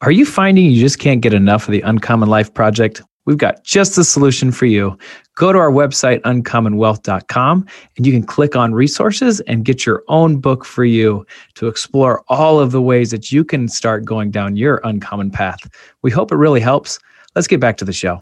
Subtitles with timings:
[0.00, 3.02] Are you finding you just can't get enough of the Uncommon Life Project?
[3.24, 4.96] We've got just the solution for you.
[5.34, 7.66] Go to our website, uncommonwealth.com,
[7.96, 12.22] and you can click on resources and get your own book for you to explore
[12.28, 15.68] all of the ways that you can start going down your uncommon path.
[16.02, 17.00] We hope it really helps.
[17.34, 18.20] Let's get back to the show.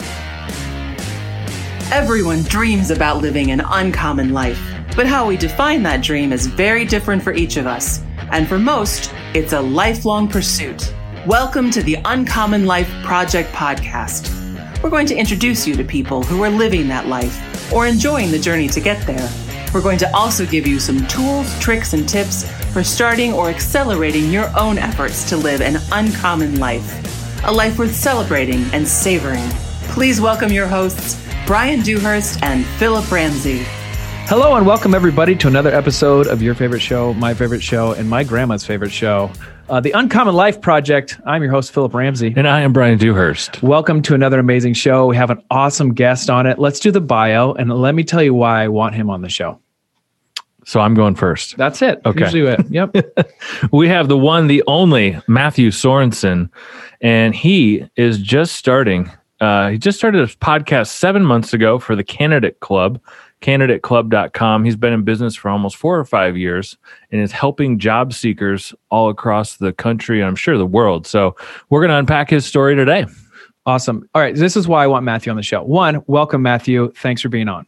[1.93, 4.59] Everyone dreams about living an uncommon life,
[4.97, 8.01] but how we define that dream is very different for each of us.
[8.33, 10.95] And for most, it's a lifelong pursuit.
[11.27, 14.31] Welcome to the Uncommon Life Project podcast.
[14.81, 18.39] We're going to introduce you to people who are living that life or enjoying the
[18.39, 19.29] journey to get there.
[19.75, 24.31] We're going to also give you some tools, tricks, and tips for starting or accelerating
[24.31, 29.49] your own efforts to live an uncommon life, a life worth celebrating and savoring.
[29.89, 33.65] Please welcome your hosts, Brian Dewhurst and Philip Ramsey.
[34.29, 38.09] Hello, and welcome everybody to another episode of your favorite show, my favorite show, and
[38.09, 39.33] my grandma's favorite show,
[39.69, 41.19] uh, the Uncommon Life Project.
[41.27, 42.33] I'm your host, Philip Ramsey.
[42.37, 43.63] And I am Brian Dewhurst.
[43.63, 45.07] Welcome to another amazing show.
[45.07, 46.59] We have an awesome guest on it.
[46.59, 49.29] Let's do the bio, and let me tell you why I want him on the
[49.29, 49.61] show.
[50.65, 51.57] So I'm going first.
[51.57, 52.01] That's it.
[52.05, 52.21] Okay.
[52.21, 52.61] Usually it.
[52.71, 52.97] Yep.
[53.73, 56.51] we have the one, the only Matthew Sorenson,
[57.01, 59.11] and he is just starting.
[59.41, 63.01] Uh, he just started a podcast seven months ago for the Candidate Club
[63.43, 64.65] candidateclub.com.
[64.65, 66.77] He's been in business for almost four or five years
[67.13, 71.07] and is helping job seekers all across the country and I'm sure the world.
[71.07, 71.37] So
[71.71, 73.07] we're going to unpack his story today.
[73.67, 74.09] Awesome.
[74.15, 74.35] All right.
[74.35, 75.63] This is why I want Matthew on the show.
[75.63, 76.93] One, welcome, Matthew.
[76.93, 77.67] Thanks for being on.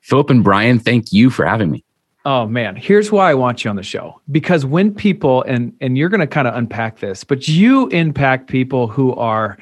[0.00, 1.84] Philip and Brian, thank you for having me.
[2.26, 4.20] Oh man, here's why I want you on the show.
[4.30, 8.48] Because when people and and you're going to kind of unpack this, but you impact
[8.48, 9.58] people who are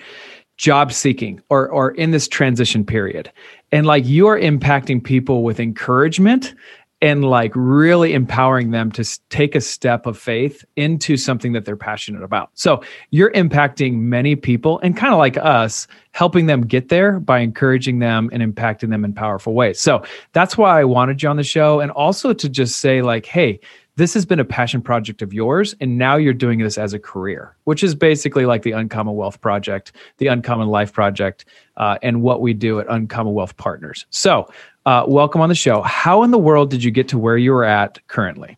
[0.62, 3.30] job seeking or or in this transition period.
[3.72, 6.54] And like you're impacting people with encouragement
[7.02, 11.76] and like really empowering them to take a step of faith into something that they're
[11.76, 12.50] passionate about.
[12.54, 17.40] So you're impacting many people and kind of like us, helping them get there by
[17.40, 19.80] encouraging them and impacting them in powerful ways.
[19.80, 21.80] So that's why I wanted you on the show.
[21.80, 23.58] And also to just say, like, hey,
[23.96, 26.98] this has been a passion project of yours and now you're doing this as a
[26.98, 31.44] career which is basically like the uncommon wealth project the uncommon life project
[31.76, 34.48] uh, and what we do at uncommon wealth partners so
[34.86, 35.82] uh, welcome on the show.
[35.82, 38.56] How in the world did you get to where you are at currently?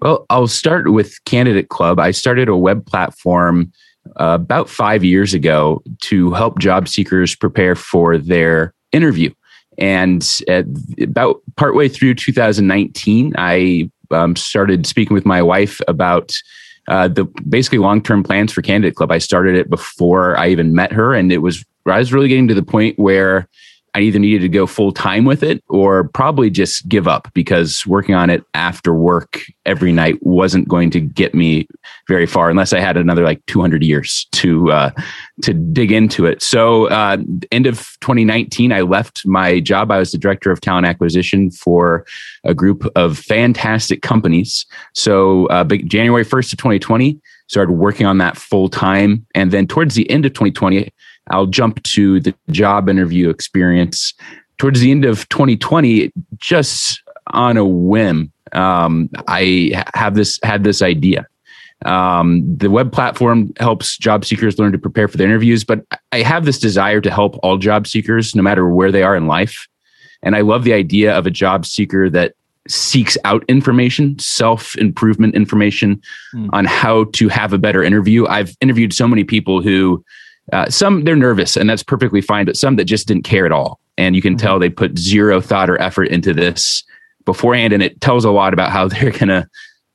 [0.00, 1.98] Well i'll start with candidate club.
[1.98, 3.72] I started a web platform
[4.20, 9.32] uh, about five years ago to help job seekers prepare for their interview.
[9.78, 10.66] And at
[11.00, 16.32] about partway through 2019, I um, started speaking with my wife about
[16.88, 19.12] uh, the basically long term plans for Candidate Club.
[19.12, 22.48] I started it before I even met her, and it was I was really getting
[22.48, 23.48] to the point where
[23.94, 27.86] I either needed to go full time with it or probably just give up because
[27.86, 31.66] working on it after work every night wasn't going to get me
[32.06, 34.90] very far unless I had another like 200 years to uh,
[35.42, 36.42] to dig into it.
[36.42, 37.18] So, uh,
[37.50, 39.90] end of 2019, I left my job.
[39.90, 42.06] I was the director of talent acquisition for
[42.44, 44.66] a group of fantastic companies.
[44.94, 49.96] So, uh, January 1st of 2020, started working on that full time, and then towards
[49.96, 50.92] the end of 2020.
[51.28, 54.14] I'll jump to the job interview experience
[54.58, 58.32] towards the end of 2020, just on a whim.
[58.52, 61.26] Um, I have this had this idea.
[61.86, 66.20] Um, the web platform helps job seekers learn to prepare for their interviews, but I
[66.22, 69.66] have this desire to help all job seekers, no matter where they are in life.
[70.22, 72.34] And I love the idea of a job seeker that
[72.68, 76.02] seeks out information, self improvement information
[76.34, 76.50] mm.
[76.52, 78.26] on how to have a better interview.
[78.26, 80.04] I've interviewed so many people who
[80.52, 83.52] uh, some they're nervous and that's perfectly fine, but some that just didn't care at
[83.52, 83.80] all.
[83.98, 84.46] And you can mm-hmm.
[84.46, 86.84] tell they put zero thought or effort into this
[87.24, 87.72] beforehand.
[87.72, 89.48] And it tells a lot about how they're going to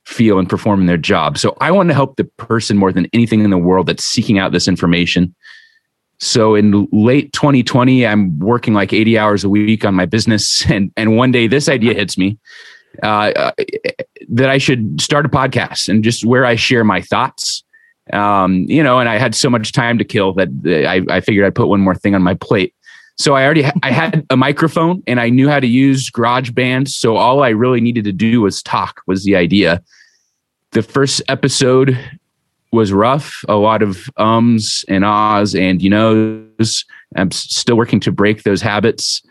[0.04, 1.36] feel and perform in their job.
[1.36, 4.38] So I want to help the person more than anything in the world that's seeking
[4.38, 5.34] out this information.
[6.18, 10.64] So in late 2020, I'm working like 80 hours a week on my business.
[10.70, 12.38] And, and one day this idea hits me
[13.02, 13.52] uh, uh
[14.28, 17.62] that I should start a podcast and just where I share my thoughts
[18.12, 20.48] um, you know, and I had so much time to kill that
[20.88, 22.74] I, I figured I'd put one more thing on my plate.
[23.18, 26.88] So I already I had a microphone and I knew how to use GarageBand.
[26.88, 29.02] So all I really needed to do was talk.
[29.06, 29.82] Was the idea.
[30.72, 31.98] The first episode
[32.72, 33.42] was rough.
[33.48, 36.42] A lot of ums and ahs and you know.
[37.14, 39.22] I'm still working to break those habits.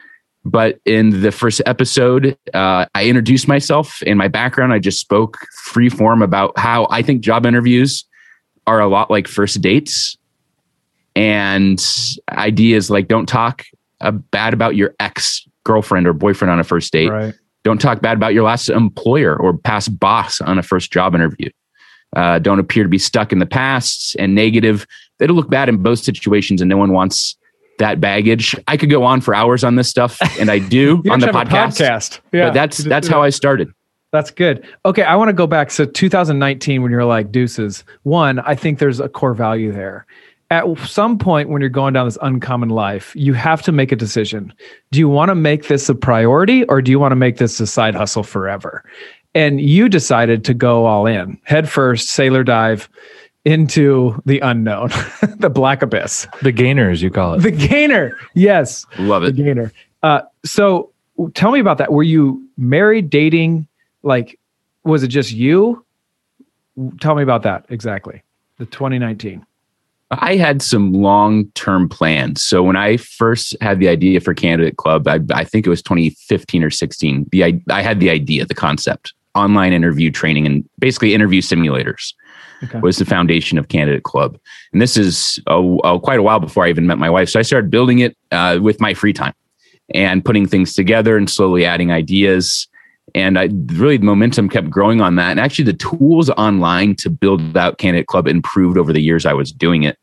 [0.45, 4.73] But in the first episode, uh, I introduced myself and my background.
[4.73, 8.05] I just spoke free form about how I think job interviews
[8.67, 10.17] are a lot like first dates
[11.15, 11.83] and
[12.29, 13.63] ideas like don't talk
[14.01, 17.09] uh, bad about your ex girlfriend or boyfriend on a first date.
[17.09, 17.33] Right.
[17.63, 21.49] Don't talk bad about your last employer or past boss on a first job interview.
[22.15, 24.85] uh, don't appear to be stuck in the past and negative.
[25.19, 27.35] It'll look bad in both situations, and no one wants
[27.79, 28.55] that baggage.
[28.67, 31.79] I could go on for hours on this stuff, and I do on the podcast.
[31.79, 32.19] podcast.
[32.31, 33.69] Yeah, but that's that's how I started.
[34.15, 34.65] That's good.
[34.85, 35.69] Okay, I want to go back.
[35.69, 40.05] So 2019, when you're like deuces, one, I think there's a core value there.
[40.51, 43.95] At some point, when you're going down this uncommon life, you have to make a
[43.97, 44.53] decision.
[44.91, 47.59] Do you want to make this a priority, or do you want to make this
[47.59, 48.85] a side hustle forever?
[49.33, 52.87] And you decided to go all in, head first, sailor dive
[53.43, 54.89] into the unknown,
[55.39, 57.41] the black abyss, the gainer, as you call it.
[57.41, 59.35] The gainer, yes, love it.
[59.35, 59.73] The gainer.
[60.03, 60.93] Uh, so,
[61.33, 61.91] tell me about that.
[61.91, 63.67] Were you married, dating?
[64.05, 64.39] Like,
[64.83, 65.83] was it just you?
[67.01, 68.21] Tell me about that exactly.
[68.57, 69.45] The 2019.
[70.11, 72.43] I had some long term plans.
[72.43, 75.81] So when I first had the idea for Candidate Club, I, I, think it was
[75.81, 77.27] 2015 or 16.
[77.31, 82.13] The I, I had the idea, the concept, online interview training, and basically interview simulators
[82.63, 82.79] okay.
[82.79, 84.37] was the foundation of Candidate Club.
[84.71, 87.29] And this is a, a, quite a while before I even met my wife.
[87.29, 89.33] So I started building it uh, with my free time
[89.93, 92.67] and putting things together and slowly adding ideas
[93.13, 95.31] and I really the momentum kept growing on that.
[95.31, 99.33] And actually, the tools online to build out Candidate Club improved over the years I
[99.33, 99.97] was doing it.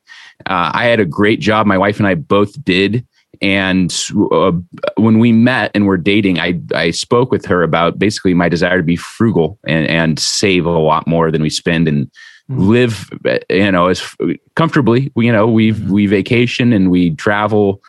[0.46, 1.66] Uh, I had a great job.
[1.66, 3.06] My wife and I both did.
[3.40, 3.92] And
[4.30, 4.52] uh,
[4.96, 8.76] when we met and were dating, I, I spoke with her about basically my desire
[8.76, 12.06] to be frugal and, and save a lot more than we spend and
[12.50, 12.68] mm-hmm.
[12.68, 13.10] live,
[13.50, 14.14] you know, as
[14.54, 15.10] comfortably.
[15.16, 15.92] We You know, we mm-hmm.
[15.92, 17.82] we vacation and we travel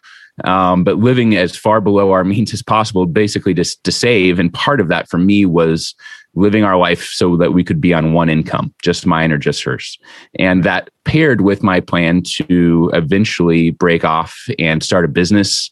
[0.44, 4.40] um, but living as far below our means as possible, basically just to save.
[4.40, 5.96] And part of that for me was
[6.36, 9.64] living our life so that we could be on one income, just mine or just
[9.64, 10.00] hers.
[10.40, 15.70] And that paired with my plan to eventually break off and start a business.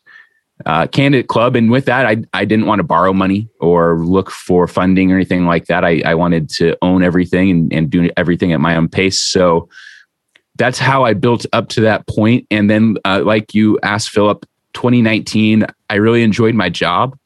[0.67, 4.29] Uh, candidate club and with that I, I didn't want to borrow money or look
[4.29, 8.11] for funding or anything like that i, I wanted to own everything and, and do
[8.15, 9.69] everything at my own pace so
[10.61, 12.45] that's how I built up to that point.
[12.51, 17.17] And then, uh, like you asked Philip, 2019, I really enjoyed my job,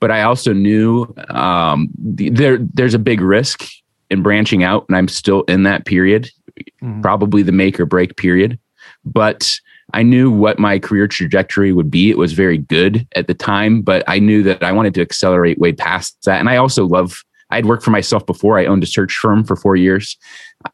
[0.00, 3.66] but I also knew um, there there's a big risk
[4.10, 6.30] in branching out, and I'm still in that period,
[6.82, 7.00] mm-hmm.
[7.00, 8.58] probably the make or break period.
[9.04, 9.50] But
[9.92, 12.10] I knew what my career trajectory would be.
[12.10, 15.58] It was very good at the time, but I knew that I wanted to accelerate
[15.58, 16.40] way past that.
[16.40, 17.22] And I also love.
[17.52, 18.60] I'd worked for myself before.
[18.60, 20.16] I owned a search firm for four years.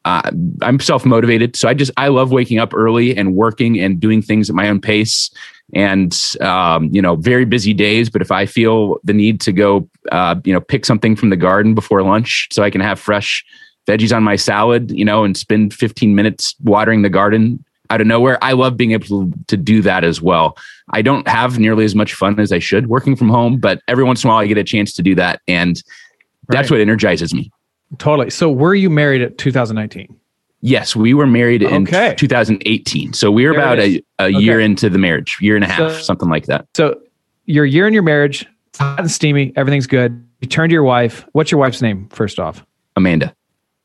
[0.04, 0.30] Uh,
[0.60, 4.20] I'm self motivated, so I just I love waking up early and working and doing
[4.20, 5.30] things at my own pace
[5.74, 9.88] and um, you know very busy days but if i feel the need to go
[10.12, 13.44] uh, you know pick something from the garden before lunch so i can have fresh
[13.86, 18.06] veggies on my salad you know and spend 15 minutes watering the garden out of
[18.06, 20.56] nowhere i love being able to, to do that as well.
[20.90, 24.04] I don't have nearly as much fun as i should working from home but every
[24.04, 25.82] once in a while i get a chance to do that and
[26.48, 26.76] that's right.
[26.76, 27.50] what energizes me.
[27.98, 28.30] Totally.
[28.30, 30.16] So were you married at 2019
[30.62, 32.14] Yes, we were married in okay.
[32.16, 33.12] 2018.
[33.12, 34.38] So we were there about a, a okay.
[34.38, 36.66] year into the marriage, year and a half, so, something like that.
[36.74, 37.00] So
[37.44, 40.26] you're a year in your marriage, it's hot and steamy, everything's good.
[40.40, 41.26] You turn to your wife.
[41.32, 42.64] What's your wife's name, first off?
[42.96, 43.34] Amanda.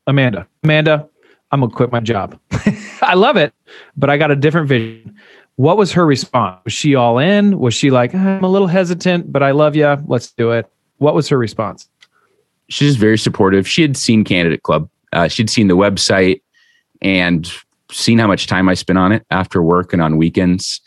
[0.06, 0.46] Amanda.
[0.64, 1.08] Amanda,
[1.50, 2.38] I'm going to quit my job.
[3.02, 3.54] I love it,
[3.96, 5.14] but I got a different vision.
[5.56, 6.60] What was her response?
[6.64, 7.58] Was she all in?
[7.58, 10.02] Was she like, I'm a little hesitant, but I love you.
[10.06, 10.66] Let's do it.
[10.98, 11.88] What was her response?
[12.68, 13.68] She's very supportive.
[13.68, 14.88] She had seen Candidate Club.
[15.12, 16.40] Uh, she'd seen the website
[17.02, 17.50] and
[17.90, 20.80] seen how much time I spent on it after work and on weekends.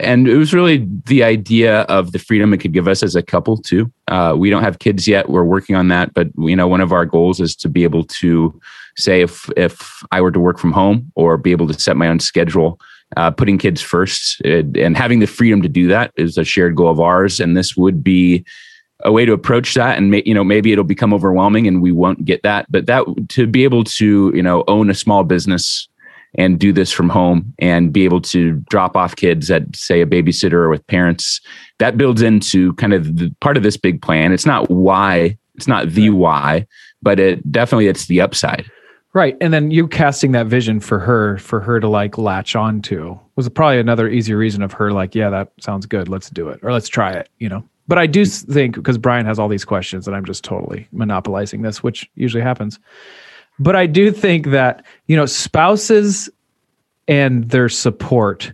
[0.00, 3.22] And it was really the idea of the freedom it could give us as a
[3.22, 3.92] couple too.
[4.08, 6.14] Uh, we don't have kids yet; we're working on that.
[6.14, 8.58] But you know, one of our goals is to be able to
[8.96, 12.08] say if if I were to work from home or be able to set my
[12.08, 12.80] own schedule,
[13.18, 16.76] uh, putting kids first and, and having the freedom to do that is a shared
[16.76, 17.38] goal of ours.
[17.38, 18.44] And this would be
[19.04, 22.24] a way to approach that and you know maybe it'll become overwhelming and we won't
[22.24, 22.70] get that.
[22.70, 25.88] But that to be able to you know own a small business
[26.36, 30.06] and do this from home and be able to drop off kids at say a
[30.06, 31.40] babysitter or with parents
[31.78, 34.32] that builds into kind of the part of this big plan.
[34.32, 36.66] It's not why it's not the why
[37.02, 38.68] but it definitely it's the upside.
[39.12, 39.36] Right.
[39.40, 43.20] And then you casting that vision for her for her to like latch on to
[43.36, 46.08] was probably another easy reason of her like yeah that sounds good.
[46.08, 49.26] Let's do it or let's try it you know but I do think because Brian
[49.26, 52.78] has all these questions and I'm just totally monopolizing this, which usually happens.
[53.58, 56.28] But I do think that, you know, spouses
[57.06, 58.52] and their support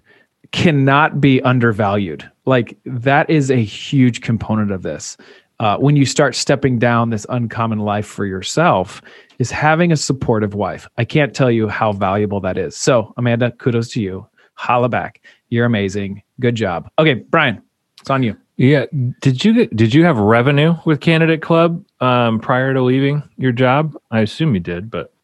[0.52, 2.28] cannot be undervalued.
[2.44, 5.16] Like that is a huge component of this.
[5.60, 9.02] Uh, when you start stepping down this uncommon life for yourself,
[9.38, 10.88] is having a supportive wife.
[10.98, 12.76] I can't tell you how valuable that is.
[12.76, 14.26] So, Amanda, kudos to you.
[14.54, 15.22] Holla back.
[15.48, 16.22] You're amazing.
[16.40, 16.90] Good job.
[16.98, 17.62] Okay, Brian,
[18.00, 18.36] it's on you.
[18.60, 18.84] Yeah.
[19.22, 23.96] Did you did you have revenue with Candidate Club um, prior to leaving your job?
[24.10, 25.14] I assume you did, but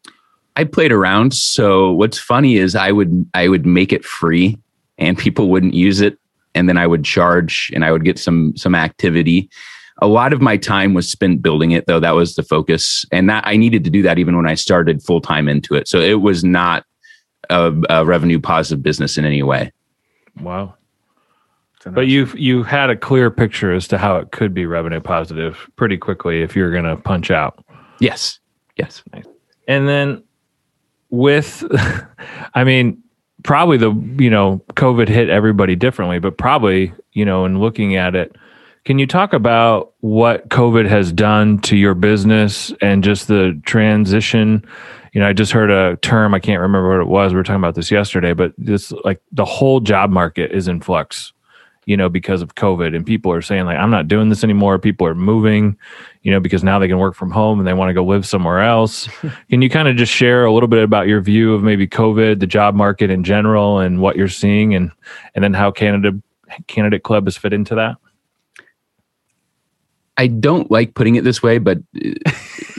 [0.57, 1.35] I played around.
[1.35, 4.57] So what's funny is I would I would make it free
[4.97, 6.19] and people wouldn't use it
[6.55, 9.51] and then I would charge and I would get some some activity.
[10.01, 12.01] A lot of my time was spent building it though.
[12.01, 13.05] That was the focus.
[13.13, 15.89] And that I needed to do that even when I started full time into it.
[15.89, 16.87] So it was not
[17.51, 19.73] a, a revenue positive business in any way.
[20.41, 20.77] Wow.
[21.93, 25.71] But you you had a clear picture as to how it could be revenue positive
[25.77, 27.65] pretty quickly if you're going to punch out.
[28.01, 28.41] Yes.
[28.77, 29.03] Yes.
[29.69, 30.23] And then
[31.11, 31.65] with
[32.55, 33.03] I mean
[33.43, 38.15] probably the you know COVID hit everybody differently, but probably you know in looking at
[38.15, 38.37] it,
[38.85, 44.65] can you talk about what COVID has done to your business and just the transition?
[45.13, 47.33] You know, I just heard a term I can't remember what it was.
[47.33, 50.81] We were talking about this yesterday, but this like the whole job market is in
[50.81, 51.33] flux
[51.87, 52.95] you know, because of COVID.
[52.95, 54.79] And people are saying, like, I'm not doing this anymore.
[54.79, 55.79] People are moving,
[56.23, 58.27] you know, because now they can work from home and they want to go live
[58.27, 59.09] somewhere else.
[59.49, 62.41] can you kind of just share a little bit about your view of maybe COVID,
[62.41, 64.91] the job market in general, and what you're seeing, and
[65.35, 66.21] and then how Canada
[66.67, 67.97] Candidate Club has fit into that?
[70.19, 72.33] I don't like putting it this way, but uh,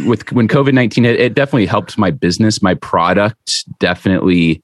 [0.06, 2.62] with when COVID nineteen, it, it definitely helped my business.
[2.62, 4.62] My product definitely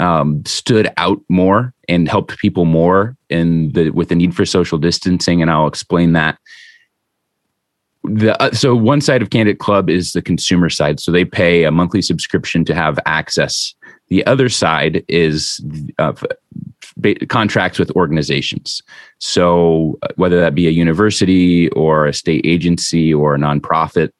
[0.00, 4.78] um, stood out more and helped people more in the with the need for social
[4.78, 6.38] distancing, and I'll explain that.
[8.04, 11.64] The, uh, so one side of Candidate Club is the consumer side, so they pay
[11.64, 13.74] a monthly subscription to have access.
[14.08, 15.64] The other side is
[15.98, 16.12] uh,
[17.28, 18.82] contracts with organizations.
[19.18, 24.10] So uh, whether that be a university or a state agency or a nonprofit,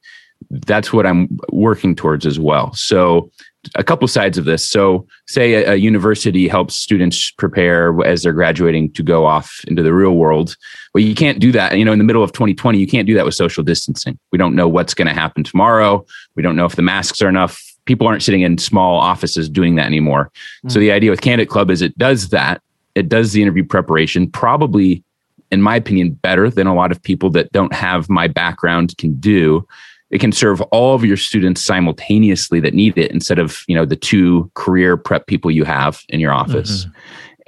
[0.50, 2.72] that's what I'm working towards as well.
[2.72, 3.30] So
[3.74, 4.68] a couple sides of this.
[4.68, 9.82] So, say a, a, university helps students prepare as they're graduating to go off into
[9.82, 10.56] the real world.
[10.94, 11.76] Well, you can't do that.
[11.78, 14.18] You know, in the middle of 2020, you can't do that with social distancing.
[14.32, 16.04] We don't know what's going to happen tomorrow.
[16.34, 17.60] We don't know if the masks are enough.
[17.84, 20.26] People aren't sitting in small offices doing that anymore.
[20.26, 20.68] Mm-hmm.
[20.70, 22.62] So, the idea with Candidate Club is it does that.
[22.94, 25.02] It does the interview preparation, probably,
[25.50, 29.14] in my opinion, better than a lot of people that don't have my background can
[29.14, 29.66] do
[30.10, 33.84] it can serve all of your students simultaneously that need it instead of you know
[33.84, 36.98] the two career prep people you have in your office mm-hmm.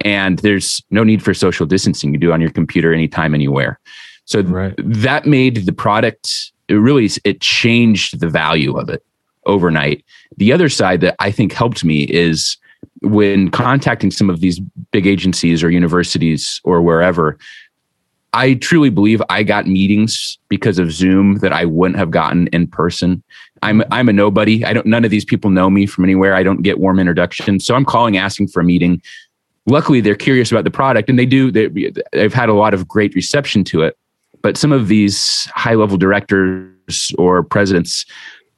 [0.01, 3.79] and there's no need for social distancing you do on your computer anytime anywhere
[4.25, 4.75] so right.
[4.77, 9.03] that made the product it really it changed the value of it
[9.45, 10.03] overnight
[10.37, 12.57] the other side that i think helped me is
[13.01, 14.59] when contacting some of these
[14.91, 17.37] big agencies or universities or wherever
[18.33, 22.67] I truly believe I got meetings because of Zoom that I wouldn't have gotten in
[22.67, 23.23] person.
[23.63, 24.63] I'm I'm a nobody.
[24.63, 26.35] I don't none of these people know me from anywhere.
[26.35, 27.65] I don't get warm introductions.
[27.65, 29.01] So I'm calling asking for a meeting.
[29.65, 32.87] Luckily they're curious about the product and they do they, they've had a lot of
[32.87, 33.97] great reception to it.
[34.41, 38.05] But some of these high level directors or presidents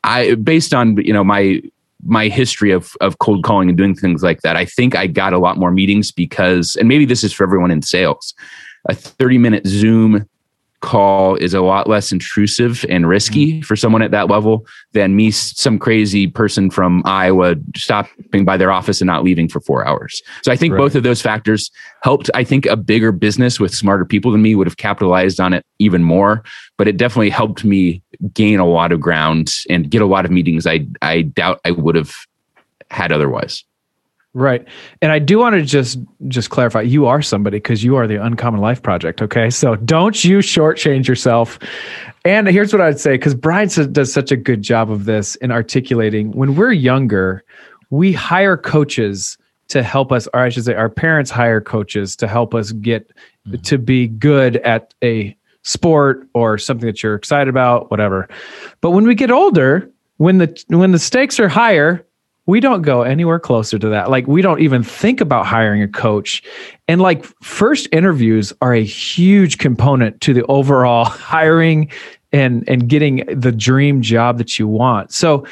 [0.03, 1.61] I based on you know my
[2.03, 5.33] my history of of cold calling and doing things like that, I think I got
[5.33, 8.33] a lot more meetings because and maybe this is for everyone in sales
[8.87, 10.27] a 30 minute Zoom
[10.81, 13.61] call is a lot less intrusive and risky mm-hmm.
[13.61, 18.71] for someone at that level than me, some crazy person from Iowa stopping by their
[18.71, 20.21] office and not leaving for four hours.
[20.41, 20.79] So I think right.
[20.79, 21.69] both of those factors
[22.03, 22.29] helped.
[22.33, 25.65] I think a bigger business with smarter people than me would have capitalized on it
[25.79, 26.43] even more,
[26.77, 28.01] but it definitely helped me
[28.33, 31.71] gain a lot of ground and get a lot of meetings I, I doubt I
[31.71, 32.13] would have
[32.89, 33.63] had otherwise.
[34.35, 34.67] Right.
[35.01, 38.23] And I do want to just just clarify you are somebody because you are the
[38.23, 39.21] Uncommon Life Project.
[39.23, 39.49] Okay.
[39.49, 41.57] So don't you shortchange yourself.
[42.25, 45.51] And here's what I'd say because Brian does such a good job of this in
[45.51, 47.43] articulating when we're younger,
[47.89, 49.37] we hire coaches
[49.69, 53.07] to help us, or I should say, our parents hire coaches to help us get
[53.47, 53.61] mm-hmm.
[53.61, 58.27] to be good at a sport or something that you're excited about, whatever.
[58.81, 62.05] But when we get older, when the when the stakes are higher,
[62.49, 64.09] we don't go anywhere closer to that.
[64.09, 66.41] Like we don't even think about hiring a coach.
[66.87, 71.91] And like first interviews are a huge component to the overall hiring
[72.31, 75.13] and and getting the dream job that you want.
[75.13, 75.45] So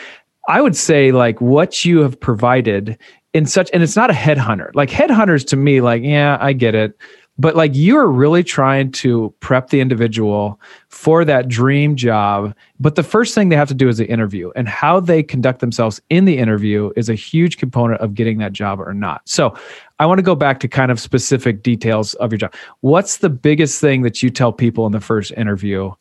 [0.47, 2.97] I would say like what you have provided
[3.31, 4.73] in such and it's not a headhunter.
[4.73, 6.97] Like headhunters to me like yeah, I get it
[7.39, 13.03] but like you're really trying to prep the individual for that dream job but the
[13.03, 16.25] first thing they have to do is the interview and how they conduct themselves in
[16.25, 19.21] the interview is a huge component of getting that job or not.
[19.25, 19.55] So
[19.99, 22.53] i want to go back to kind of specific details of your job.
[22.81, 25.91] What's the biggest thing that you tell people in the first interview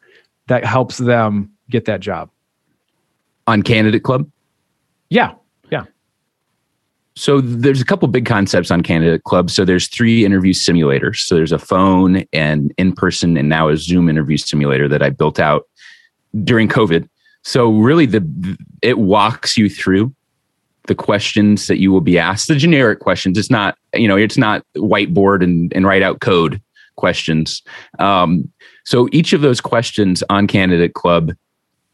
[0.48, 2.30] that helps them get that job?
[3.46, 4.28] On candidate club?
[5.08, 5.34] Yeah
[7.16, 9.50] so there's a couple big concepts on Candidate Club.
[9.50, 11.20] So there's three interview simulators.
[11.20, 15.08] So there's a phone and in person and now a Zoom interview simulator that I
[15.08, 15.66] built out
[16.44, 17.08] during COVID.
[17.42, 20.14] So really the it walks you through
[20.88, 23.38] the questions that you will be asked, the generic questions.
[23.38, 26.60] It's not, you know, it's not whiteboard and, and write out code
[26.96, 27.62] questions.
[27.98, 28.52] Um,
[28.84, 31.32] so each of those questions on Candidate Club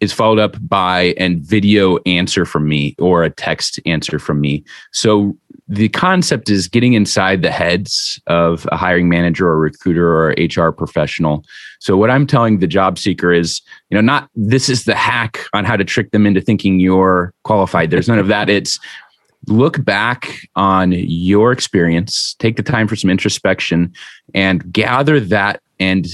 [0.02, 4.64] is followed up by a video answer from me or a text answer from me.
[4.92, 5.37] So
[5.68, 10.73] the concept is getting inside the heads of a hiring manager or recruiter or HR
[10.73, 11.44] professional.
[11.78, 15.38] So what I'm telling the job seeker is, you know, not this is the hack
[15.54, 17.92] on how to trick them into thinking you're qualified.
[17.92, 18.50] There's none of that.
[18.50, 18.80] It's
[19.47, 23.92] look back on your experience, take the time for some introspection
[24.35, 26.07] and gather that and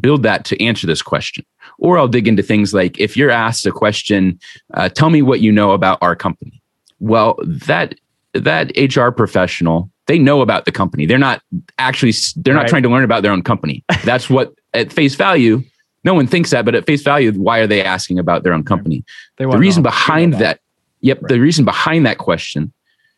[0.00, 1.44] build that to answer this question.
[1.78, 4.38] Or I'll dig into things like if you're asked a question,
[4.74, 6.60] uh, tell me what you know about our company.
[7.00, 7.94] Well, that
[8.32, 11.06] that HR professional they know about the company.
[11.06, 11.42] They're not
[11.78, 12.68] actually they're not right.
[12.68, 13.84] trying to learn about their own company.
[14.04, 15.62] That's what at face value
[16.04, 18.62] no one thinks that, but at face value, why are they asking about their own
[18.62, 19.04] company?
[19.38, 20.38] They the reason behind that.
[20.38, 20.60] that,
[21.00, 21.28] yep, right.
[21.30, 22.72] the reason behind that question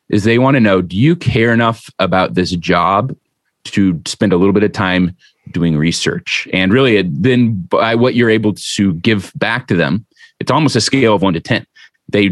[0.08, 3.14] is they want to know: Do you care enough about this job
[3.64, 5.16] to spend a little bit of time
[5.50, 6.48] doing research?
[6.52, 10.06] And really, then by what you're able to give back to them,
[10.40, 11.66] it's almost a scale of one to ten
[12.08, 12.28] they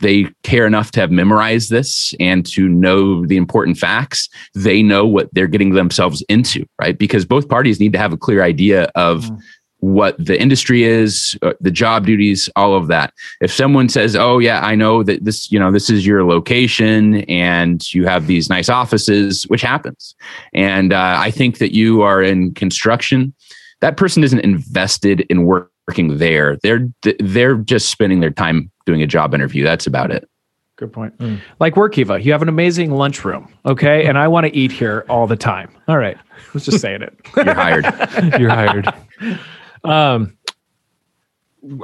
[0.00, 5.06] they care enough to have memorized this and to know the important facts they know
[5.06, 8.84] what they're getting themselves into right because both parties need to have a clear idea
[8.94, 9.40] of mm.
[9.86, 14.38] What the industry is uh, the job duties all of that if someone says oh
[14.38, 18.48] yeah i know that this you know this is your location and you have these
[18.48, 20.14] nice offices which happens
[20.54, 23.32] and uh, i think that you are in construction
[23.80, 26.88] that person isn't invested in working there they're
[27.20, 29.64] they're just spending their time doing a job interview.
[29.64, 30.28] That's about it.
[30.76, 31.16] Good point.
[31.18, 31.40] Mm.
[31.58, 34.06] Like Workiva, you have an amazing lunchroom, okay?
[34.06, 35.74] And I want to eat here all the time.
[35.88, 36.16] All right.
[36.16, 37.14] I was just saying it.
[37.34, 37.84] You're hired.
[38.38, 38.86] You're hired.
[39.86, 40.36] Um,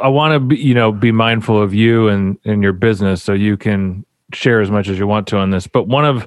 [0.03, 3.33] I want to be, you know, be mindful of you and, and your business so
[3.33, 5.67] you can share as much as you want to on this.
[5.67, 6.27] But one of,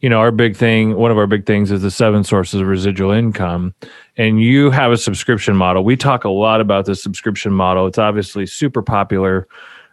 [0.00, 2.66] you know, our big thing, one of our big things is the seven sources of
[2.66, 3.74] residual income.
[4.16, 5.84] And you have a subscription model.
[5.84, 7.86] We talk a lot about the subscription model.
[7.86, 9.48] It's obviously super popular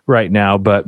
[0.05, 0.85] right now, but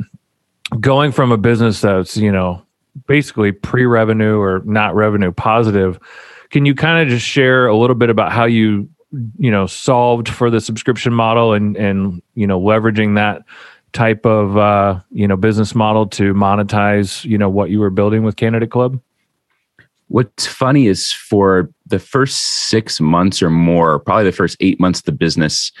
[0.80, 2.62] going from a business that's, you know,
[3.06, 5.98] basically pre revenue or not revenue positive,
[6.50, 8.88] can you kind of just share a little bit about how you,
[9.38, 13.42] you know, solved for the subscription model and, and, you know, leveraging that
[13.92, 18.22] type of, uh, you know, business model to monetize, you know, what you were building
[18.22, 19.00] with Candidate Club?
[20.08, 25.00] What's funny is for the first six months or more, probably the first eight months
[25.00, 25.72] of the business,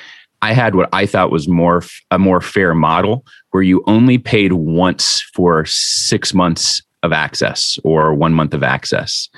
[0.42, 4.52] I had what I thought was more a more fair model where you only paid
[4.54, 9.28] once for six months of access or one month of access.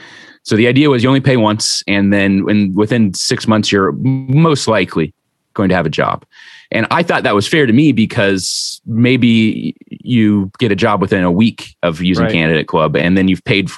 [0.44, 3.92] So the idea was you only pay once, and then when, within six months, you're
[3.92, 5.14] most likely
[5.54, 6.24] going to have a job.
[6.70, 11.24] And I thought that was fair to me because maybe you get a job within
[11.24, 12.32] a week of using right.
[12.32, 13.70] Candidate Club, and then you've paid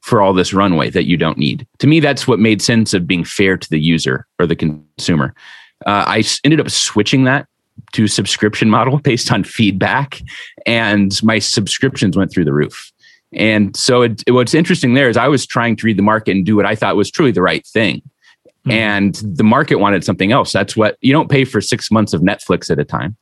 [0.00, 1.66] for all this runway that you don't need.
[1.78, 5.34] To me, that's what made sense of being fair to the user or the consumer
[5.86, 7.46] uh, I ended up switching that
[7.92, 10.20] to subscription model based on feedback,
[10.66, 12.92] and my subscriptions went through the roof.
[13.32, 16.32] And so, it, it, what's interesting there is I was trying to read the market
[16.32, 17.96] and do what I thought was truly the right thing.
[17.98, 18.70] Mm-hmm.
[18.70, 20.52] And the market wanted something else.
[20.52, 23.16] That's what you don't pay for six months of Netflix at a time.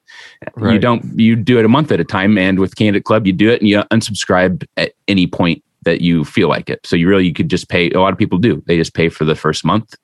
[0.55, 0.75] Right.
[0.75, 2.39] You don't, you do it a month at a time.
[2.39, 6.25] And with Candidate Club, you do it and you unsubscribe at any point that you
[6.25, 6.81] feel like it.
[6.85, 7.91] So you really, you could just pay.
[7.91, 8.63] A lot of people do.
[8.67, 9.95] They just pay for the first month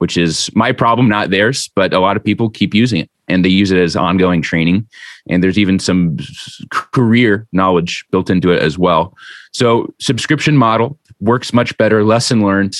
[0.00, 1.70] which is my problem, not theirs.
[1.74, 4.86] But a lot of people keep using it and they use it as ongoing training.
[5.28, 6.18] And there's even some
[6.70, 9.16] career knowledge built into it as well.
[9.52, 12.04] So, subscription model works much better.
[12.04, 12.76] Lesson learned.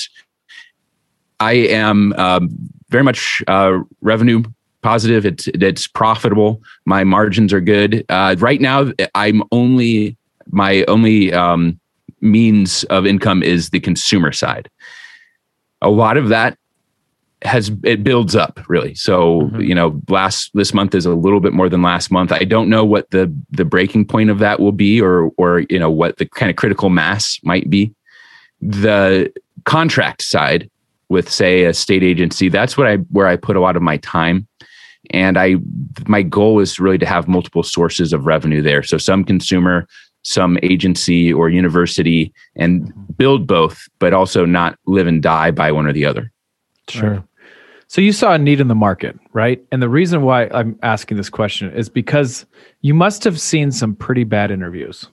[1.39, 2.49] I am um,
[2.89, 4.43] very much uh, revenue
[4.81, 5.25] positive.
[5.25, 6.61] It's it's profitable.
[6.85, 8.05] My margins are good.
[8.09, 10.17] Uh, right now, I'm only
[10.51, 11.79] my only um,
[12.19, 14.69] means of income is the consumer side.
[15.81, 16.57] A lot of that
[17.43, 18.93] has it builds up really.
[18.95, 19.61] So mm-hmm.
[19.61, 22.31] you know last this month is a little bit more than last month.
[22.31, 25.79] I don't know what the the breaking point of that will be or or you
[25.79, 27.93] know what the kind of critical mass might be.
[28.61, 29.33] The
[29.65, 30.69] contract side
[31.09, 33.97] with say a state agency that's what i where i put a lot of my
[33.97, 34.47] time.
[35.09, 35.55] And i
[36.07, 38.83] my goal is really to have multiple sources of revenue there.
[38.83, 39.87] So some consumer
[40.23, 43.13] some agency or university and mm-hmm.
[43.13, 46.31] build both but also not live and die by one or the other.
[46.87, 47.23] Sure
[47.91, 49.61] so you saw a need in the market, right?
[49.69, 52.45] And the reason why I'm asking this question is because
[52.79, 55.09] you must have seen some pretty bad interviews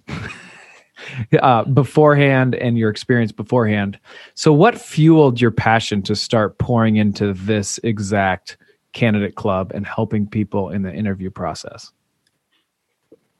[1.42, 3.98] uh, beforehand and your experience beforehand.
[4.34, 8.56] So what fueled your passion to start pouring into this exact
[8.92, 11.90] candidate club and helping people in the interview process?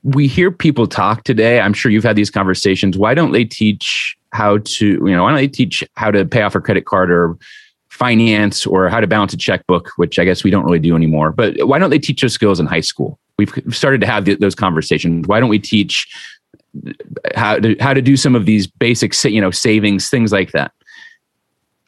[0.04, 1.60] we hear people talk today.
[1.60, 2.96] I'm sure you've had these conversations.
[2.96, 6.42] Why don't they teach how to, you know, why don't they teach how to pay
[6.42, 7.36] off a credit card or
[7.98, 11.32] finance or how to balance a checkbook, which I guess we don't really do anymore.
[11.32, 13.18] But why don't they teach those skills in high school?
[13.38, 15.26] We've started to have those conversations.
[15.26, 16.06] Why don't we teach
[17.34, 20.72] how to how to do some of these basic, you know, savings, things like that?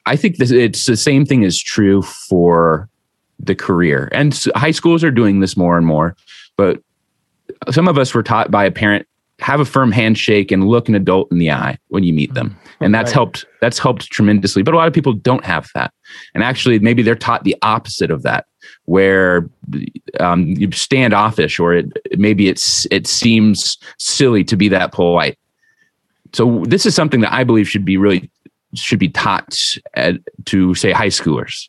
[0.07, 2.89] I think this, it's the same thing is true for
[3.39, 6.17] the career, and high schools are doing this more and more.
[6.57, 6.83] But
[7.71, 9.07] some of us were taught by a parent
[9.39, 12.51] have a firm handshake and look an adult in the eye when you meet them
[12.51, 12.70] mm-hmm.
[12.87, 13.15] and that's right.
[13.15, 15.93] helped that's helped tremendously but a lot of people don't have that.
[16.35, 18.47] And actually maybe they're taught the opposite of that
[18.85, 19.49] where
[20.19, 21.87] um, you standoffish or it,
[22.19, 25.39] maybe it's it seems silly to be that polite.
[26.33, 28.31] So this is something that i believe should be really
[28.75, 30.17] should be taught at,
[30.47, 31.69] to say high schoolers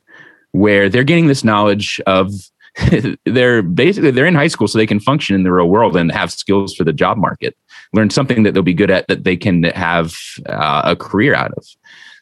[0.51, 2.31] where they're getting this knowledge of
[3.25, 6.11] they're basically they're in high school so they can function in the real world and
[6.11, 7.55] have skills for the job market
[7.93, 10.15] learn something that they'll be good at that they can have
[10.47, 11.65] uh, a career out of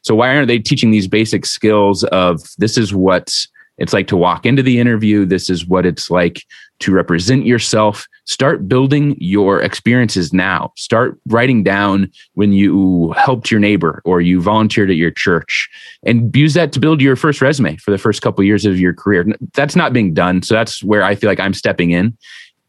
[0.01, 3.45] so why aren't they teaching these basic skills of this is what
[3.79, 5.25] it's like to walk into the interview.
[5.25, 6.43] This is what it's like
[6.81, 8.05] to represent yourself.
[8.25, 10.71] Start building your experiences now.
[10.75, 15.69] Start writing down when you helped your neighbor or you volunteered at your church
[16.05, 18.93] and use that to build your first resume for the first couple years of your
[18.93, 19.25] career.
[19.53, 20.43] That's not being done.
[20.43, 22.17] So that's where I feel like I'm stepping in.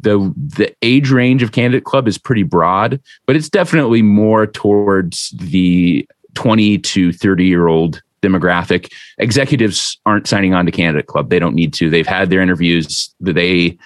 [0.00, 5.30] The the age range of candidate club is pretty broad, but it's definitely more towards
[5.30, 8.92] the 20 to 30 year old demographic.
[9.18, 11.30] Executives aren't signing on to Candidate Club.
[11.30, 11.90] They don't need to.
[11.90, 13.14] They've had their interviews.
[13.20, 13.78] They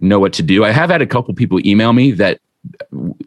[0.00, 0.64] know what to do.
[0.64, 2.40] I have had a couple people email me that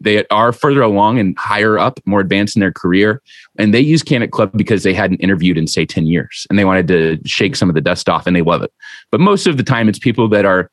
[0.00, 3.22] they are further along and higher up, more advanced in their career,
[3.58, 6.64] and they use Candidate Club because they hadn't interviewed in say 10 years and they
[6.64, 8.72] wanted to shake some of the dust off and they love it.
[9.10, 10.70] But most of the time it's people that are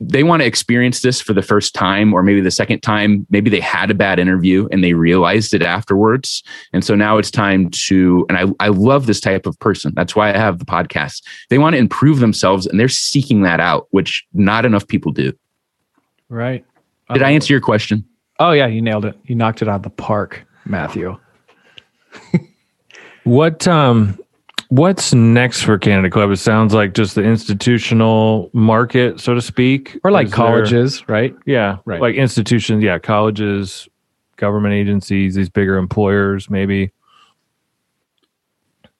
[0.00, 3.26] they want to experience this for the first time or maybe the second time.
[3.28, 6.42] Maybe they had a bad interview and they realized it afterwards.
[6.72, 9.92] And so now it's time to and i, I love this type of person.
[9.94, 11.22] That's why i have the podcast.
[11.50, 15.32] They want to improve themselves and they're seeking that out which not enough people do.
[16.28, 16.64] Right.
[17.12, 18.04] Did i answer your question?
[18.38, 19.18] Oh yeah you nailed it.
[19.24, 21.18] You knocked it out of the park matthew.
[23.24, 24.18] What um
[24.70, 26.30] What's next for Canada Club?
[26.30, 31.16] It sounds like just the institutional market, so to speak, or like Is colleges, there,
[31.16, 31.36] right?
[31.44, 32.00] Yeah, right.
[32.00, 33.88] Like institutions, yeah, colleges,
[34.36, 36.92] government agencies, these bigger employers, maybe.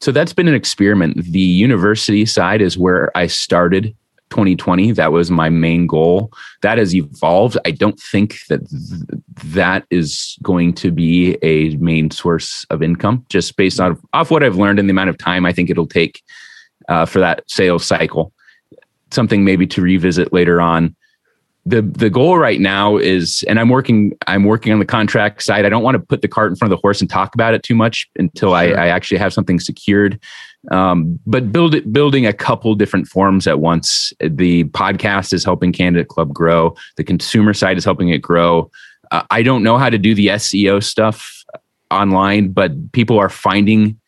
[0.01, 1.23] So that's been an experiment.
[1.23, 3.95] The university side is where I started
[4.31, 4.93] 2020.
[4.93, 6.33] That was my main goal.
[6.63, 7.59] That has evolved.
[7.65, 9.21] I don't think that th-
[9.55, 14.43] that is going to be a main source of income, just based on off what
[14.43, 16.23] I've learned and the amount of time I think it'll take
[16.89, 18.33] uh, for that sales cycle.
[19.11, 20.97] Something maybe to revisit later on.
[21.67, 25.67] The the goal right now is, and I'm working I'm working on the contract side.
[25.67, 27.53] I don't want to put the cart in front of the horse and talk about
[27.53, 28.57] it too much until sure.
[28.57, 30.19] I, I actually have something secured.
[30.71, 34.13] Um, but build it, building a couple different forms at once.
[34.21, 36.77] The podcast is helping Candidate Club grow.
[36.97, 38.71] The consumer side is helping it grow.
[39.11, 41.45] Uh, I don't know how to do the SEO stuff
[41.91, 43.99] online, but people are finding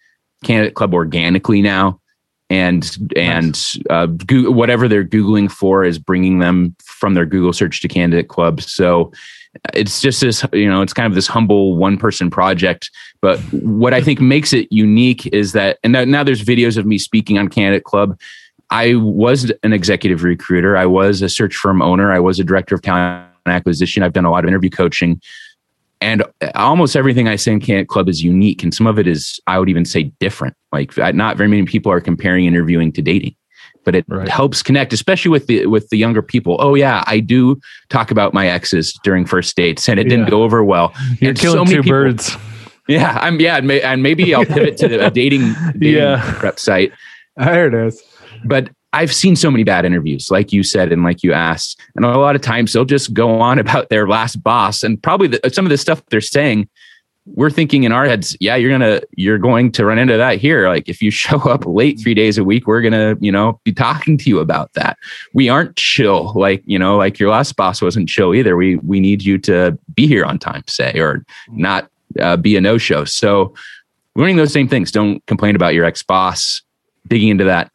[0.45, 2.01] Candidate Club organically now,
[2.53, 7.81] and and uh, Google, whatever they're googling for is bringing them from their Google search
[7.81, 8.61] to Candidate Club.
[8.61, 9.11] So
[9.73, 12.91] it's just this you know it's kind of this humble one person project.
[13.23, 16.99] But what i think makes it unique is that and now there's videos of me
[16.99, 18.19] speaking on candidate club.
[18.71, 20.77] I was an executive recruiter.
[20.77, 22.13] I was a search firm owner.
[22.13, 24.03] I was a director of talent acquisition.
[24.03, 25.21] I've done a lot of interview coaching
[26.03, 29.07] and uh, almost everything i say in candidate club is unique and some of it
[29.07, 33.03] is i would even say different like not very many people are comparing interviewing to
[33.03, 33.35] dating
[33.85, 34.29] but it right.
[34.29, 36.57] helps connect, especially with the with the younger people.
[36.61, 40.43] Oh yeah, I do talk about my exes during first dates, and it didn't go
[40.43, 40.95] over well.
[41.21, 42.37] You're and killing so two people, birds.
[42.89, 43.39] Yeah, I'm.
[43.39, 46.35] Yeah, and maybe I'll pivot to a dating, dating yeah.
[46.39, 46.93] prep site.
[47.37, 48.03] There it is.
[48.45, 52.05] But I've seen so many bad interviews, like you said, and like you asked, and
[52.05, 55.41] a lot of times they'll just go on about their last boss, and probably the,
[55.53, 56.69] some of the stuff they're saying
[57.27, 60.69] we're thinking in our heads, yeah, you're gonna you're going to run into that here.
[60.69, 63.73] Like if you show up late three days a week, we're gonna you know be
[63.73, 64.99] talking to you about that.
[65.33, 68.57] We aren't chill like you know like your last boss wasn't chill either.
[68.57, 71.89] We we need you to be here on time, say, or not
[72.21, 73.05] uh, be a no show.
[73.05, 73.55] So
[74.17, 74.91] learning those same things.
[74.91, 76.63] Don't complain about your ex boss.
[77.09, 77.71] Digging into that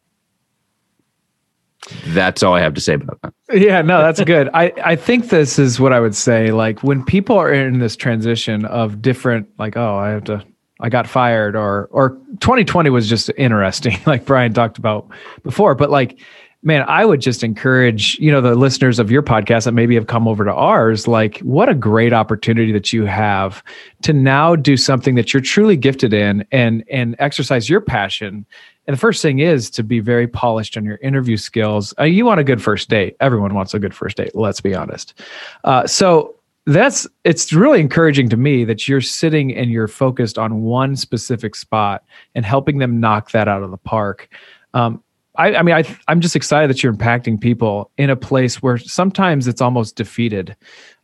[2.08, 3.34] that's all I have to say about that.
[3.54, 4.50] Yeah, no, that's good.
[4.54, 6.52] I, I think this is what I would say.
[6.52, 10.46] Like when people are in this transition of different, like, oh, I have to,
[10.80, 15.10] I got fired, or or 2020 was just interesting, like Brian talked about
[15.44, 15.76] before.
[15.76, 16.20] But like
[16.64, 20.08] man, I would just encourage, you know, the listeners of your podcast that maybe have
[20.08, 23.64] come over to ours, like what a great opportunity that you have
[24.02, 28.46] to now do something that you're truly gifted in and and exercise your passion.
[28.88, 31.94] And the first thing is to be very polished on your interview skills.
[32.00, 33.18] Uh, you want a good first date.
[33.20, 34.34] Everyone wants a good first date.
[34.34, 35.22] Let's be honest.
[35.64, 40.64] Uh, so that's it's really encouraging to me that you're sitting and you're focused on
[40.64, 42.04] one specific spot
[42.36, 44.30] and helping them knock that out of the park.
[44.74, 45.02] Um,
[45.38, 48.78] I, I mean, I, I'm just excited that you're impacting people in a place where
[48.78, 50.56] sometimes it's almost defeated.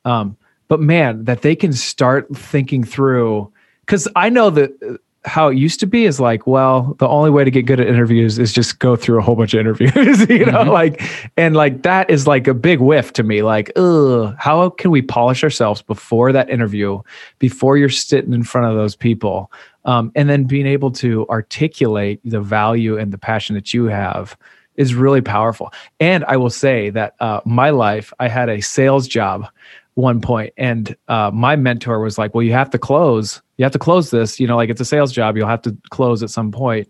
[0.05, 3.51] Um, but man, that they can start thinking through,
[3.85, 7.29] because I know that uh, how it used to be is like, well, the only
[7.29, 9.95] way to get good at interviews is just go through a whole bunch of interviews,
[10.29, 10.69] you know, mm-hmm.
[10.69, 11.01] like,
[11.37, 13.41] and like that is like a big whiff to me.
[13.41, 17.01] Like, ugh, how can we polish ourselves before that interview,
[17.39, 19.51] before you're sitting in front of those people?
[19.85, 24.37] Um, and then being able to articulate the value and the passion that you have
[24.75, 25.71] is really powerful.
[25.99, 29.47] And i will say that uh, my life i had a sales job
[29.95, 33.71] one point and uh, my mentor was like well you have to close you have
[33.71, 36.29] to close this you know like it's a sales job you'll have to close at
[36.29, 36.87] some point.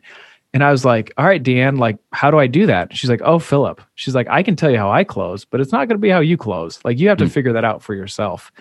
[0.53, 2.95] And i was like all right deanne like how do i do that?
[2.95, 3.81] She's like oh philip.
[3.95, 6.09] She's like i can tell you how i close but it's not going to be
[6.09, 6.79] how you close.
[6.85, 7.31] Like you have to mm.
[7.31, 8.51] figure that out for yourself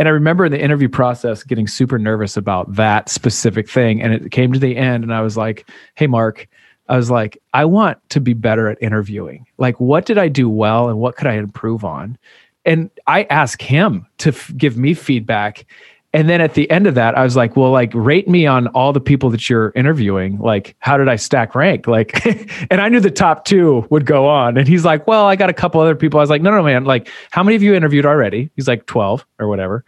[0.00, 4.00] and I remember in the interview process getting super nervous about that specific thing.
[4.00, 6.48] And it came to the end, and I was like, hey, Mark,
[6.88, 9.44] I was like, I want to be better at interviewing.
[9.58, 12.16] Like, what did I do well and what could I improve on?
[12.64, 15.66] And I asked him to f- give me feedback.
[16.12, 18.66] And then at the end of that, I was like, well, like, rate me on
[18.68, 20.38] all the people that you're interviewing.
[20.38, 21.86] Like, how did I stack rank?
[21.86, 22.26] Like,
[22.70, 24.56] and I knew the top two would go on.
[24.56, 26.18] And he's like, well, I got a couple other people.
[26.18, 26.84] I was like, no, no, man.
[26.84, 28.50] Like, how many of you interviewed already?
[28.56, 29.84] He's like, 12 or whatever.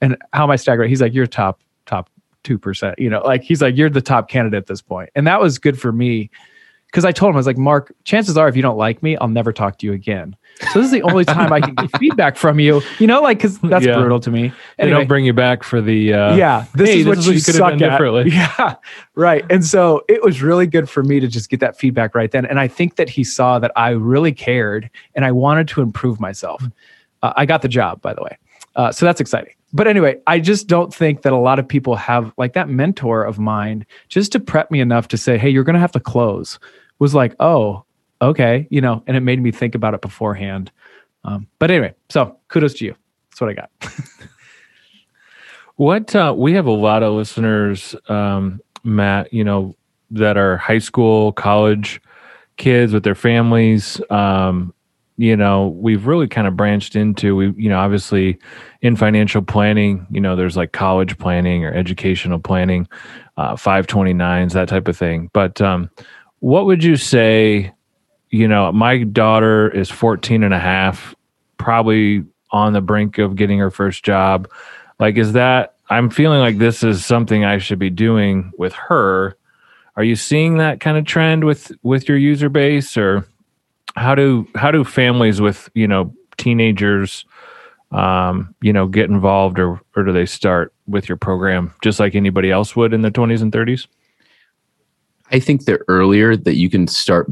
[0.00, 0.90] And how am I stack rank?
[0.90, 2.08] He's like, you're top, top
[2.44, 2.94] 2%.
[2.98, 5.10] You know, like, he's like, you're the top candidate at this point.
[5.16, 6.30] And that was good for me
[6.94, 9.16] because I told him, I was like, Mark, chances are if you don't like me,
[9.16, 10.36] I'll never talk to you again.
[10.72, 12.82] So this is the only time I can get feedback from you.
[13.00, 13.98] You know, like because that's yeah.
[13.98, 14.42] brutal to me.
[14.42, 16.66] Anyway, they don't bring you back for the uh, yeah.
[16.72, 17.78] This hey, is what this you, you suck at.
[17.80, 18.30] Differently.
[18.34, 18.76] Yeah,
[19.16, 19.44] right.
[19.50, 22.46] And so it was really good for me to just get that feedback right then.
[22.46, 26.20] And I think that he saw that I really cared and I wanted to improve
[26.20, 26.62] myself.
[27.24, 28.38] Uh, I got the job, by the way.
[28.76, 29.54] Uh, so that's exciting.
[29.72, 33.24] But anyway, I just don't think that a lot of people have like that mentor
[33.24, 36.00] of mine just to prep me enough to say, hey, you're going to have to
[36.00, 36.60] close
[36.98, 37.84] was like, oh,
[38.20, 40.70] okay, you know, and it made me think about it beforehand.
[41.24, 42.96] Um, but anyway, so kudos to you.
[43.30, 43.70] That's what I got.
[45.76, 49.74] what uh, we have a lot of listeners, um, Matt, you know,
[50.10, 52.00] that are high school, college
[52.56, 54.00] kids with their families.
[54.10, 54.72] Um,
[55.16, 58.38] you know, we've really kind of branched into we, you know, obviously
[58.82, 62.88] in financial planning, you know, there's like college planning or educational planning,
[63.36, 65.30] uh, 529s, that type of thing.
[65.32, 65.88] But um,
[66.44, 67.72] what would you say
[68.34, 71.14] you know, my daughter is 14 and a half,
[71.56, 74.50] probably on the brink of getting her first job.
[74.98, 79.36] Like, is that, I'm feeling like this is something I should be doing with her.
[79.94, 83.24] Are you seeing that kind of trend with, with your user base or
[83.94, 87.24] how do, how do families with, you know, teenagers,
[87.92, 92.16] um, you know, get involved or, or do they start with your program just like
[92.16, 93.86] anybody else would in their 20s and 30s?
[95.30, 97.26] I think the earlier that you can start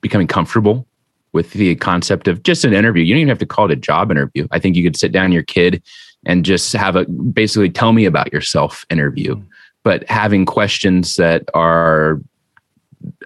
[0.00, 0.86] becoming comfortable
[1.32, 3.02] with the concept of just an interview.
[3.02, 4.46] You don't even have to call it a job interview.
[4.52, 5.82] I think you could sit down your kid
[6.24, 9.46] and just have a basically tell me about yourself interview, mm-hmm.
[9.82, 12.20] but having questions that are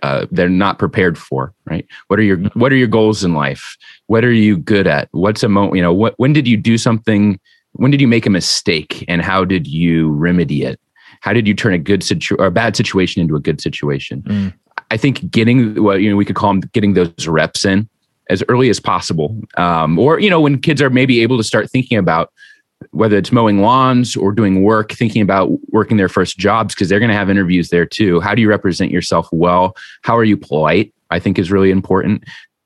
[0.02, 1.52] uh, they're not prepared for.
[1.66, 1.86] Right?
[2.08, 2.58] What are your mm-hmm.
[2.58, 3.76] What are your goals in life?
[4.06, 5.08] What are you good at?
[5.12, 5.76] What's a moment?
[5.76, 7.38] You know, what when did you do something?
[7.72, 10.80] When did you make a mistake, and how did you remedy it?
[11.20, 14.22] How did you turn a good situ or a bad situation into a good situation?
[14.22, 14.54] Mm.
[14.90, 17.88] I think getting what you know we could call them getting those reps in
[18.30, 21.70] as early as possible, um, or you know when kids are maybe able to start
[21.70, 22.32] thinking about
[22.90, 27.00] whether it's mowing lawns or doing work, thinking about working their first jobs because they're
[27.00, 28.20] going to have interviews there too.
[28.20, 29.74] How do you represent yourself well?
[30.02, 30.94] How are you polite?
[31.10, 32.24] I think is really important.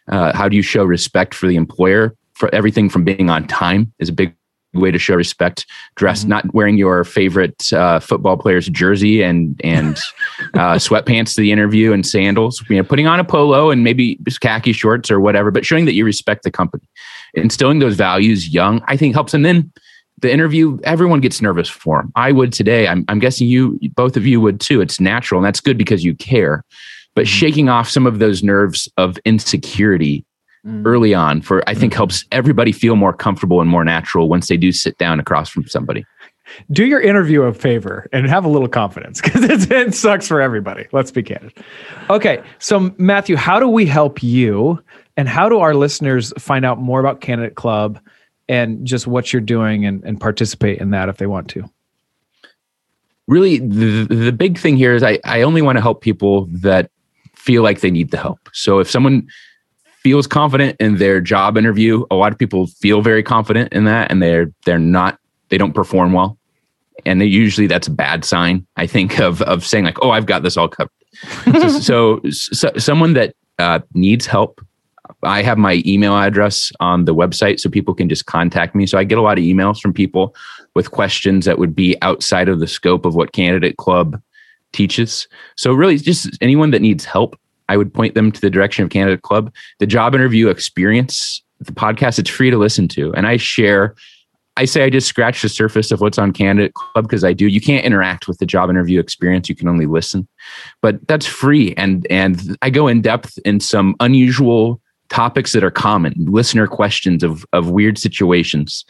[0.08, 2.14] Uh, how do you show respect for the employer?
[2.34, 4.34] For everything from being on time is a big
[4.74, 5.66] way to show respect.
[5.96, 6.30] Dress, mm-hmm.
[6.30, 9.96] not wearing your favorite uh, football player's jersey and and
[10.54, 12.62] uh, sweatpants to the interview and sandals.
[12.68, 15.94] You know, putting on a polo and maybe khaki shorts or whatever, but showing that
[15.94, 16.88] you respect the company.
[17.34, 19.32] Instilling those values young, I think, helps.
[19.32, 19.72] And then
[20.20, 22.12] the interview, everyone gets nervous for them.
[22.14, 22.86] I would today.
[22.86, 24.80] I'm, I'm guessing you, both of you would too.
[24.80, 26.64] It's natural, and that's good because you care.
[27.14, 27.30] But mm-hmm.
[27.30, 30.24] shaking off some of those nerves of insecurity
[30.66, 30.86] mm.
[30.86, 31.98] early on for I think mm-hmm.
[31.98, 35.66] helps everybody feel more comfortable and more natural once they do sit down across from
[35.68, 36.04] somebody.
[36.70, 40.86] Do your interview a favor and have a little confidence because it sucks for everybody.
[40.92, 41.52] Let's be candid.
[42.10, 44.82] Okay, so Matthew, how do we help you
[45.16, 47.98] And how do our listeners find out more about Candidate Club
[48.48, 51.68] and just what you're doing and, and participate in that if they want to?
[53.28, 56.90] Really, the, the big thing here is I, I only want to help people that
[57.36, 58.48] feel like they need the help.
[58.52, 59.28] So if someone
[60.02, 64.10] feels confident in their job interview, a lot of people feel very confident in that
[64.10, 66.38] and they're they're not they don't perform well.
[67.04, 70.26] And they, usually that's a bad sign, I think, of of saying like, "Oh, I've
[70.26, 70.90] got this all covered."
[71.82, 74.60] so, so, so, someone that uh, needs help
[75.22, 78.86] I have my email address on the website so people can just contact me.
[78.86, 80.34] So I get a lot of emails from people
[80.74, 84.20] with questions that would be outside of the scope of what Candidate Club
[84.72, 85.28] teaches.
[85.56, 88.90] So really just anyone that needs help, I would point them to the direction of
[88.90, 89.52] Candidate Club.
[89.78, 93.12] The job interview experience, the podcast, it's free to listen to.
[93.14, 93.94] And I share
[94.56, 97.46] I say I just scratch the surface of what's on Candidate Club because I do.
[97.46, 100.28] You can't interact with the job interview experience; you can only listen.
[100.82, 105.70] But that's free, and and I go in depth in some unusual topics that are
[105.70, 108.84] common, listener questions of of weird situations.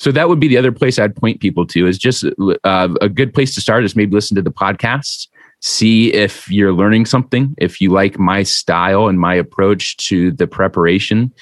[0.00, 1.86] So that would be the other place I'd point people to.
[1.86, 2.24] Is just
[2.64, 3.84] uh, a good place to start.
[3.84, 5.28] Is maybe listen to the podcast,
[5.60, 10.46] see if you're learning something, if you like my style and my approach to the
[10.46, 11.32] preparation,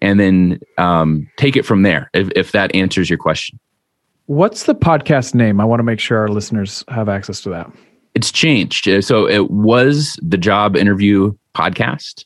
[0.00, 2.10] and then um, take it from there.
[2.14, 3.58] If, if that answers your question.
[4.26, 5.60] What's the podcast name?
[5.60, 7.70] I want to make sure our listeners have access to that.
[8.14, 8.88] It's changed.
[9.04, 12.24] So it was the job interview podcast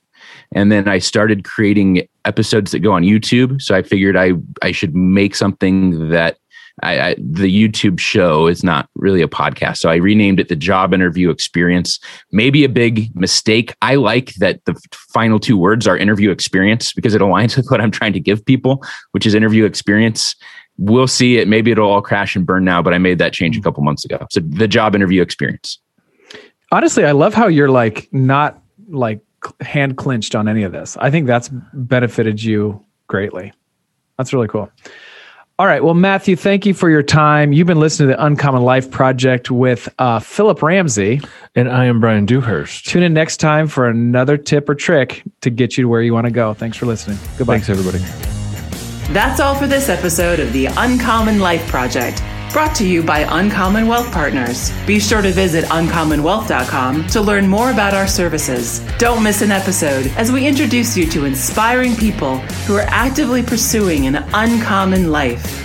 [0.54, 3.60] and then I started creating episodes that go on YouTube.
[3.60, 6.38] So I figured I I should make something that
[6.82, 9.78] I, I, the YouTube show is not really a podcast.
[9.78, 11.98] So I renamed it the Job Interview Experience.
[12.30, 13.74] Maybe a big mistake.
[13.82, 14.74] I like that the
[15.12, 18.44] final two words are interview experience because it aligns with what I'm trying to give
[18.44, 18.82] people,
[19.12, 20.34] which is interview experience.
[20.78, 21.48] We'll see it.
[21.48, 23.64] Maybe it'll all crash and burn now, but I made that change a mm.
[23.64, 24.26] couple months ago.
[24.30, 25.78] So the job interview experience.
[26.70, 29.20] Honestly, I love how you're like not like
[29.60, 30.96] hand clinched on any of this.
[30.96, 33.52] I think that's benefited you greatly.
[34.16, 34.70] That's really cool.
[35.58, 35.84] All right.
[35.84, 37.52] Well, Matthew, thank you for your time.
[37.52, 41.20] You've been listening to the Uncommon Life Project with uh, Philip Ramsey.
[41.54, 42.86] And I am Brian Dewhurst.
[42.86, 46.14] Tune in next time for another tip or trick to get you to where you
[46.14, 46.54] want to go.
[46.54, 47.18] Thanks for listening.
[47.36, 47.58] Goodbye.
[47.58, 47.98] Thanks, everybody.
[49.12, 52.22] That's all for this episode of the Uncommon Life Project.
[52.52, 54.70] Brought to you by Uncommon Wealth Partners.
[54.86, 58.80] Be sure to visit uncommonwealth.com to learn more about our services.
[58.98, 64.06] Don't miss an episode as we introduce you to inspiring people who are actively pursuing
[64.06, 65.61] an uncommon life.